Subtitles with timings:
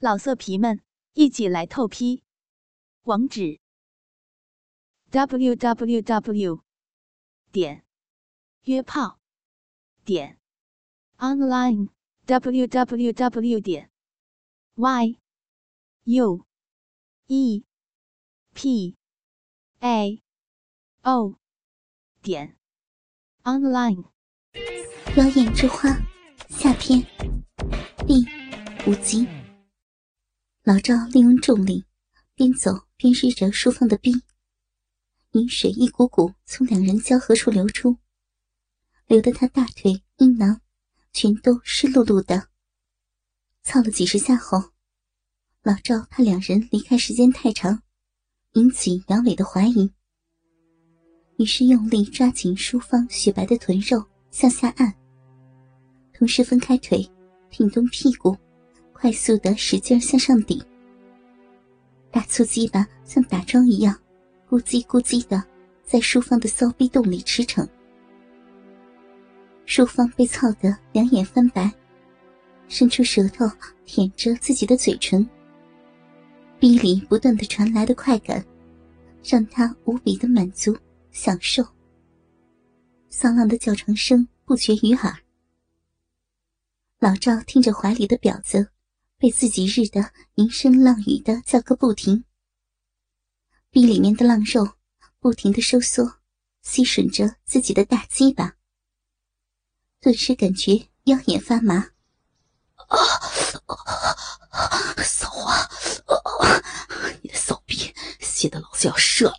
[0.00, 0.80] 老色皮们，
[1.14, 2.22] 一起来透批！
[3.02, 3.58] 网址
[5.10, 6.62] ：w w w
[7.50, 7.84] 点
[8.62, 9.18] 约炮
[10.04, 10.38] 点
[11.16, 11.88] online
[12.26, 13.90] w w w 点
[14.76, 15.18] y
[16.04, 16.46] u
[17.26, 17.64] e
[18.54, 18.96] p
[19.80, 20.22] a
[21.02, 21.40] o
[22.22, 22.56] 点
[23.42, 24.04] online。
[25.16, 25.88] 妖艳之花，
[26.48, 27.04] 夏天，
[28.06, 28.24] 第
[28.86, 29.37] 五集。
[30.68, 31.86] 老赵利用重力，
[32.34, 34.12] 边走边试着舒芳的逼，
[35.30, 37.96] 饮水一股股从两人交合处流出，
[39.06, 40.60] 流得他大腿、阴囊
[41.14, 42.50] 全都湿漉漉的。
[43.62, 44.62] 操了几十下后，
[45.62, 47.82] 老赵怕两人离开时间太长，
[48.52, 49.90] 引起杨磊的怀疑，
[51.38, 54.94] 于是用力抓紧淑芳雪白的臀肉向下按，
[56.12, 57.10] 同时分开腿，
[57.48, 58.36] 挺动屁股。
[59.00, 60.60] 快速的使劲向上顶，
[62.10, 63.96] 大粗鸡巴像打桩一样，
[64.50, 65.40] 咕叽咕叽的
[65.84, 67.64] 在淑芳的骚逼洞里驰骋。
[69.66, 71.72] 淑芳被操得两眼翻白，
[72.66, 73.48] 伸出舌头
[73.86, 75.24] 舔着自己的嘴唇。
[76.58, 78.44] 逼里不断的传来的快感，
[79.22, 80.76] 让她无比的满足
[81.12, 81.64] 享受。
[83.10, 85.16] 骚浪的叫床声不绝于耳。
[86.98, 88.68] 老赵听着怀里的婊子。
[89.18, 92.24] 被自己日的淫声浪语的叫个不停，
[93.68, 94.74] 壁里面的浪肉
[95.18, 96.20] 不停的收缩，
[96.62, 98.54] 吸吮着自己的大鸡巴，
[100.00, 101.88] 顿时感觉腰眼发麻。
[102.86, 102.96] 啊！
[105.02, 105.68] 骚啊！
[107.20, 109.34] 你的骚逼，吸得老子要射！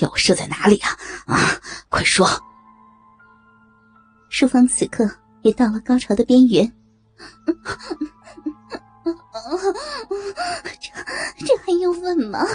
[0.00, 0.98] 要我射在哪里啊？
[1.26, 1.60] 啊！
[1.88, 2.28] 快说！
[4.30, 5.08] 淑芳此刻
[5.42, 6.76] 也到了高潮的边缘。
[10.80, 12.46] 这这还用问吗？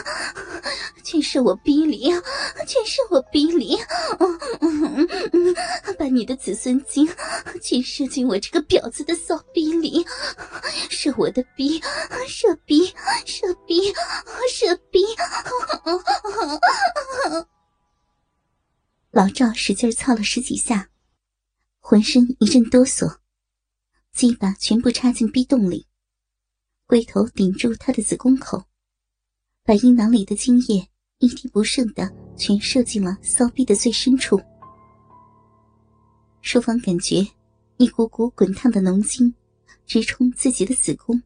[1.03, 2.09] 全是我逼里，
[2.67, 3.77] 全是我逼里，
[5.97, 7.07] 把你的子孙精
[7.61, 10.05] 全射进我这个婊子的骚逼里，
[10.89, 11.81] 射我的逼，
[12.27, 12.93] 射逼，
[13.25, 13.93] 射逼，
[14.49, 15.05] 射逼！
[19.11, 20.89] 老赵使劲操了十几下，
[21.79, 23.17] 浑身一阵哆嗦，
[24.13, 25.86] 鸡巴全部插进逼洞里。
[26.87, 28.63] 龟头顶住他的子宫口，
[29.65, 30.87] 把阴囊里的精液
[31.17, 34.41] 一滴不剩的全射进了骚逼的最深处。
[36.41, 37.27] 淑芳感觉
[37.75, 39.35] 一股股滚烫的浓精
[39.85, 41.21] 直冲自己的子宫，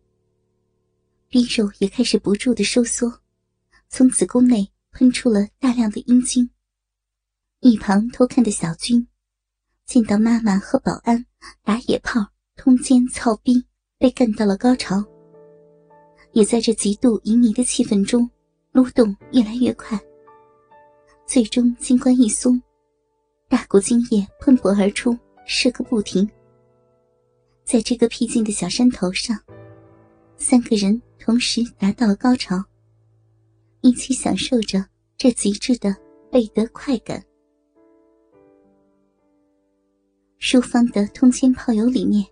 [1.27, 3.21] 逼肉也开始不住的收缩，
[3.87, 6.49] 从子宫内喷出了大量的阴精。
[7.59, 9.07] 一旁偷看的小军
[9.85, 11.23] 见到妈妈和保安
[11.61, 12.19] 打野炮
[12.55, 13.63] 通奸操逼，
[13.99, 15.05] 被干到了高潮。
[16.33, 18.29] 也在这极度旖旎的气氛中，
[18.71, 19.99] 撸动越来越快。
[21.25, 22.61] 最终，金冠一松，
[23.47, 26.29] 大股精液喷薄而出，射个不停。
[27.63, 29.37] 在这个僻静的小山头上，
[30.35, 32.61] 三个人同时达到了高潮，
[33.81, 34.85] 一起享受着
[35.17, 35.95] 这极致的
[36.29, 37.23] 倍得快感。
[40.37, 42.25] 淑芳的通奸炮友里面，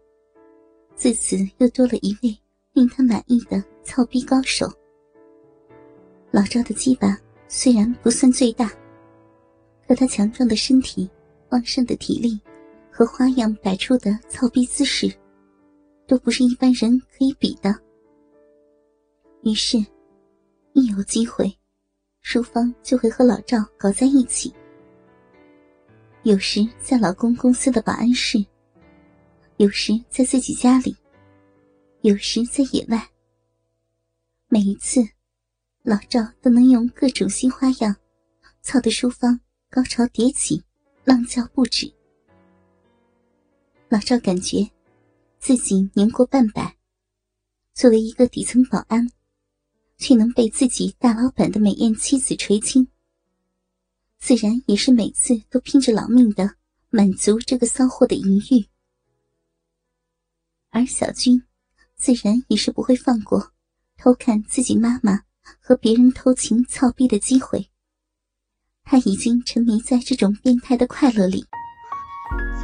[0.96, 2.38] 自此又多了一位
[2.80, 3.62] 令他满意的。
[3.84, 4.72] 操逼高手，
[6.30, 7.18] 老赵的鸡巴
[7.48, 8.72] 虽然不算最大，
[9.88, 11.10] 可他强壮的身体、
[11.50, 12.40] 旺盛的体力
[12.92, 15.12] 和花样百出的操逼姿势，
[16.06, 17.76] 都不是一般人可以比的。
[19.42, 19.80] 于是，
[20.74, 21.52] 一有机会，
[22.22, 24.54] 淑芳就会和老赵搞在一起。
[26.22, 28.38] 有时在老公公司的保安室，
[29.58, 30.96] 有时在自己家里，
[32.02, 33.10] 有时在野外。
[34.48, 35.02] 每一次，
[35.84, 37.94] 老赵都能用各种新花样，
[38.62, 39.38] 操得淑芳
[39.70, 40.64] 高潮迭起，
[41.04, 41.94] 浪叫不止。
[43.90, 44.70] 老赵感觉
[45.40, 46.78] 自己年过半百，
[47.74, 49.06] 作为一个底层保安，
[49.98, 52.88] 却能被自己大老板的美艳妻子垂青，
[54.20, 56.56] 自然也是每次都拼着老命的
[56.90, 58.66] 满足这个骚货的淫欲。
[60.70, 61.44] 而小军，
[62.00, 63.52] 自然也是不会放过。
[63.98, 65.24] 偷看自己妈妈
[65.60, 67.70] 和别人偷情操逼的机会，
[68.84, 71.46] 他已经沉迷在这种变态的快乐里。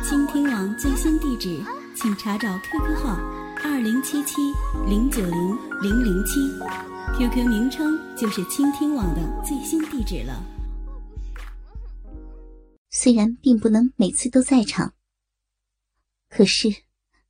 [0.02, 1.62] 倾听网最新地址，
[1.94, 3.18] 请查找 QQ 号
[3.64, 4.38] 二零七七
[4.88, 6.40] 零九零零零七
[7.18, 10.42] ，QQ 名称就是倾听网的最新地址了。
[12.90, 14.94] 虽然并不能每次都在场，
[16.30, 16.70] 可是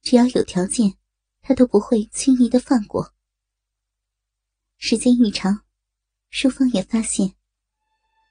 [0.04, 0.94] 只要有条件。
[1.48, 3.14] 他都不会轻易的放过。
[4.78, 5.62] 时间一长，
[6.32, 7.32] 淑芳也发现，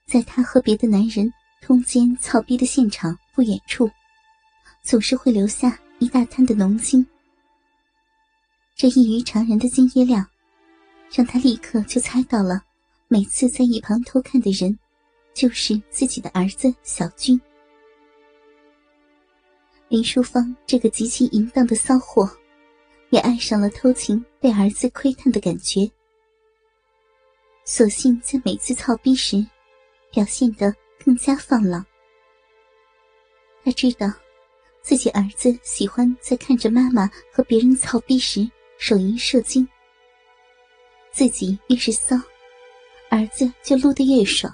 [0.05, 1.33] 在他和别的男人
[1.63, 3.89] 通奸操逼的现场不远处，
[4.83, 7.07] 总是会留下一大滩的浓精。
[8.75, 10.27] 这异于常人的精液量，
[11.13, 12.61] 让他立刻就猜到了，
[13.07, 14.77] 每次在一旁偷看的人，
[15.33, 17.41] 就是自己的儿子小军。
[19.89, 22.29] 林淑芳这个极其淫荡的骚货，
[23.15, 25.89] 也爱上了偷情被儿子窥探的感觉。
[27.65, 29.47] 索性在每次操逼时，
[30.11, 30.75] 表现得
[31.05, 31.87] 更加放浪。
[33.63, 34.13] 他知道，
[34.83, 39.67] 自己儿子喜欢在看着妈妈和别人操逼时手淫射精。
[41.13, 42.17] 自己越是骚，
[43.11, 44.53] 儿子就撸得越爽。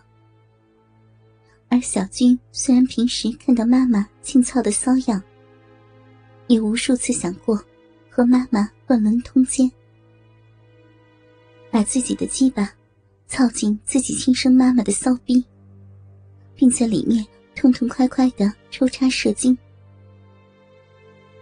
[1.70, 5.22] 而小军虽然平时看到妈妈清操的骚样，
[6.46, 7.58] 也无数次想过
[8.20, 9.72] 和妈妈乱伦通奸，
[11.70, 12.70] 把自己的鸡巴
[13.26, 15.42] 操进自己亲生妈妈的骚逼，
[16.54, 17.26] 并在里面
[17.56, 19.56] 痛痛快快的抽插射精。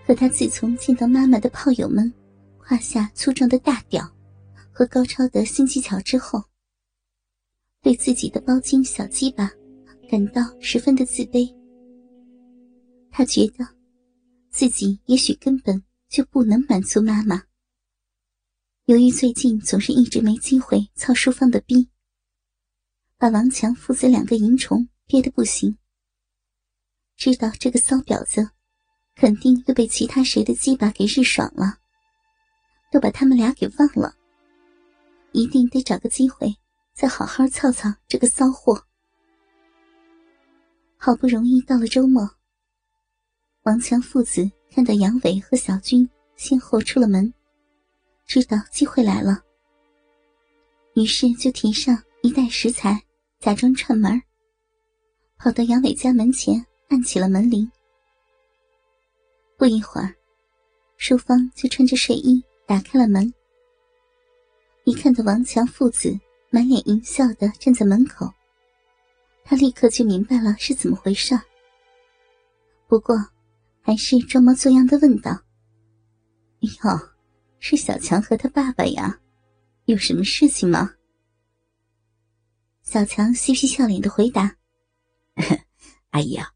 [0.06, 2.14] 可他自从见到妈妈的炮友们
[2.58, 4.08] 胯下粗壮的大屌
[4.70, 6.40] 和高超的新技巧之后，
[7.82, 9.50] 对自己的包茎小鸡巴。
[10.08, 11.52] 感到十分的自卑，
[13.10, 13.66] 他觉得
[14.48, 17.44] 自己也许根本就不能满足妈妈。
[18.86, 21.90] 由于最近总是一直没机会操淑芳的逼，
[23.18, 25.76] 把王强父子两个淫虫憋得不行。
[27.16, 28.50] 知道这个骚婊子
[29.14, 31.78] 肯定又被其他谁的鸡巴给日爽了，
[32.90, 34.14] 都把他们俩给忘了，
[35.32, 36.56] 一定得找个机会
[36.94, 38.86] 再好好操操这个骚货。
[40.96, 42.37] 好不容易到了周末，
[43.68, 47.30] 王强父子看到杨伟和小军先后出了门，
[48.24, 49.44] 知道机会来了，
[50.94, 52.98] 于是就提上一袋食材，
[53.40, 54.22] 假装串门，
[55.36, 57.70] 跑到杨伟家门前按起了门铃。
[59.58, 60.14] 不一会儿，
[60.96, 63.30] 淑芳就穿着睡衣打开了门，
[64.84, 66.18] 一看到王强父子
[66.48, 68.32] 满脸淫笑的站在门口。
[69.44, 71.38] 他立刻就明白了是怎么回事
[72.86, 73.14] 不过，
[73.88, 75.30] 还是装模作样的问道
[76.60, 77.14] ：“哟，
[77.58, 79.18] 是小强和他爸爸呀，
[79.86, 80.90] 有什么事情吗？”
[82.84, 84.58] 小强嬉皮笑脸的回答
[86.12, 86.52] ：“阿姨啊，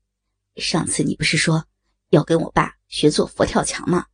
[0.57, 1.67] 上次你不是说
[2.11, 4.09] 要跟我爸学做佛跳墙吗？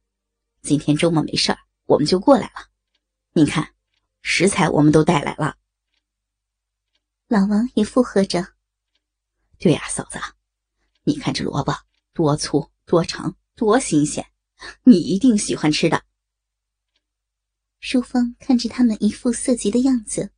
[0.63, 2.71] 今天周末没事儿，我们就过来了。
[3.33, 3.75] 你看，
[4.23, 5.57] 食材我们都带来了。”
[7.27, 8.47] 老王也附和着。
[9.59, 10.21] 对呀，嫂子，
[11.03, 11.75] 你看这萝卜
[12.13, 14.27] 多粗多长多新鲜，
[14.83, 16.03] 你一定喜欢吃的。
[17.81, 20.33] 淑芳看着他们一副色急的样子，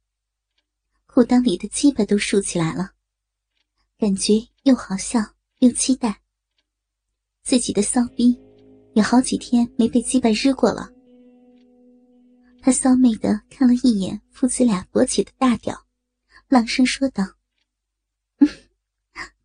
[1.06, 2.91] 裤裆里的鸡巴都竖起来了，
[3.97, 5.20] 感觉又好笑
[5.61, 6.20] 又期待。
[7.44, 8.37] 自己的骚逼
[8.94, 10.93] 有好几天没被鸡巴日过了，
[12.61, 15.87] 他骚媚的看了一眼父子俩勃起的大屌，
[16.49, 17.25] 朗声说道。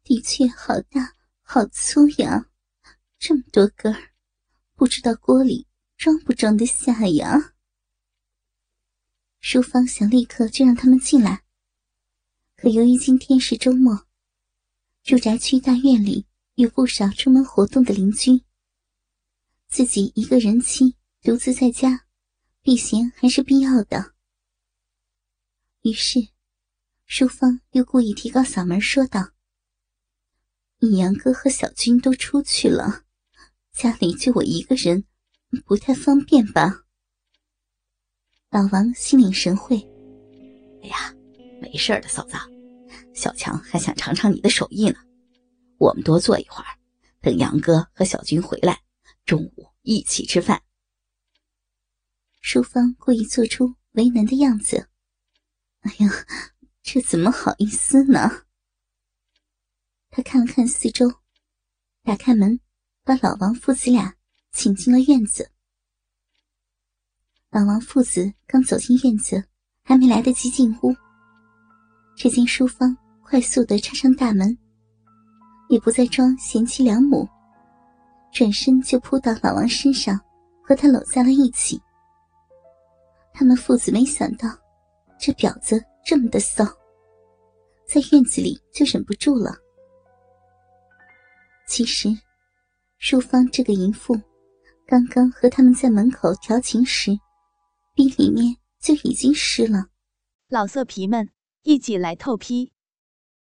[0.04, 1.14] 的确好大
[1.44, 2.48] 好粗呀，
[3.28, 4.12] 这么多根儿，
[4.76, 5.66] 不知道锅里
[5.98, 7.56] 装不装得下呀。
[9.40, 11.44] 淑芳想立刻就让他们进来，
[12.56, 14.06] 可由于今天是周末，
[15.02, 18.44] 住宅区大院里有不少出门活动的邻居，
[19.70, 22.06] 自己一个人妻独自在家，
[22.62, 24.14] 避嫌还是必要的。
[25.82, 26.28] 于是，
[27.08, 29.32] 淑芳又故意提高嗓门说道。
[30.78, 33.05] 你杨哥和小军都出去了，
[33.76, 35.04] 家里就我一个人，
[35.66, 36.86] 不太方便吧？
[38.50, 39.76] 老王心领神会。
[40.82, 41.14] 哎呀，
[41.62, 42.38] 没事的，嫂子，
[43.14, 44.96] 小强还想尝尝你的手艺呢。
[45.78, 46.80] 我们多坐一会儿，
[47.20, 48.82] 等杨哥和小军回来，
[49.26, 50.64] 中午一起吃饭。
[52.40, 54.88] 淑芳故意做出为难的样子。
[55.82, 56.10] 哎呀，
[56.82, 58.46] 这怎么好意思呢？
[60.10, 61.12] 他看了看四周，
[62.04, 62.62] 打开门，
[63.06, 64.12] 把老王父子俩
[64.52, 65.48] 请进了院子。
[67.52, 69.44] 老王父子刚走进院子，
[69.84, 70.92] 还没来得及进屋，
[72.18, 74.58] 只见淑芳快速的插上大门，
[75.70, 77.30] 也不再装贤妻良母，
[78.34, 80.20] 转身就扑到老王身上，
[80.64, 81.80] 和他搂在了一起。
[83.32, 84.50] 他们父子没想到，
[85.20, 86.66] 这婊子这么的骚，
[87.86, 89.56] 在院子里就忍不住了。
[91.68, 92.10] 其实，
[93.08, 94.20] 淑芳这个淫妇
[94.88, 97.12] 刚刚和他们在门口调情时，
[97.94, 99.90] 壁里面就已经湿了。
[100.48, 101.30] 老色皮们，
[101.62, 102.74] 一起来透批！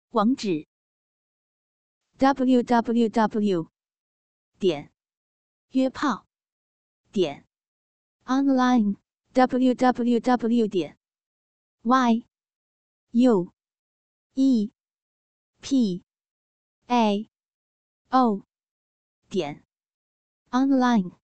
[0.10, 0.67] 网址
[2.17, 3.67] ：w w w
[4.60, 4.91] 点
[5.70, 6.27] 约炮
[7.13, 7.46] 点
[8.25, 8.98] online
[9.32, 10.98] w w w 点
[11.84, 12.25] y
[13.12, 13.53] u
[14.34, 14.74] e
[15.62, 16.03] p
[16.88, 17.29] a
[18.10, 18.46] o
[19.34, 19.63] 点
[20.52, 21.23] online。